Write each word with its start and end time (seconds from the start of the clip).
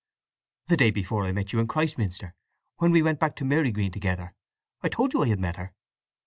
"The 0.65 0.77
day 0.77 0.89
before 0.89 1.25
I 1.25 1.31
met 1.31 1.53
you 1.53 1.59
in 1.59 1.67
Christminster, 1.67 2.33
when 2.77 2.89
we 2.91 3.03
went 3.03 3.19
back 3.19 3.35
to 3.35 3.45
Marygreen 3.45 3.91
together. 3.91 4.33
I 4.81 4.89
told 4.89 5.13
you 5.13 5.21
I 5.21 5.27
had 5.29 5.39
met 5.39 5.57
her." 5.57 5.75